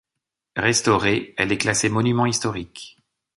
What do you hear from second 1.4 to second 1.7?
est